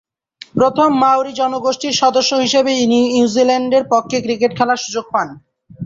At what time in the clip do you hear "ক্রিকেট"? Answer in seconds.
4.25-4.51